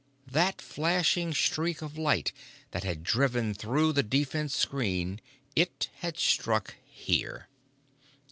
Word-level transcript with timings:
That 0.31 0.63
flashing 0.63 1.31
streak 1.31 1.83
of 1.83 1.95
light 1.95 2.31
that 2.71 2.83
had 2.83 3.03
driven 3.03 3.53
through 3.53 3.93
the 3.93 4.01
defense 4.01 4.55
screen. 4.57 5.21
It 5.55 5.89
had 5.99 6.17
struck 6.17 6.73
here. 6.89 7.47